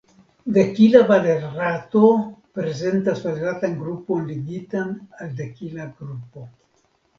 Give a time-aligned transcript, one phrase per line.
[0.53, 2.01] Dekila valerato
[2.61, 6.51] prezentas valeratan grupon ligitan al dekila grupo.